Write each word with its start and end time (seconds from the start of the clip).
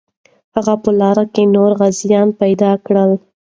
هغه 0.55 0.73
په 0.83 0.89
لاره 0.99 1.25
کې 1.33 1.43
نور 1.55 1.71
غازیان 1.79 2.27
پیدا 2.41 2.71
کړل. 2.85 3.11